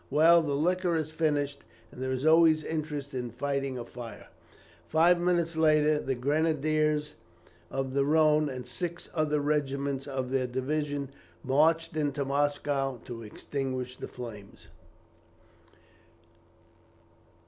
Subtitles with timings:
[0.09, 4.29] Well, the liquor is finished, and there is always interest in fighting a fire."
[4.87, 7.13] Five minutes later, the Grenadiers
[7.69, 11.11] of the Rhone and six other regiments of their division
[11.43, 14.69] marched into Moscow to extinguish the flames.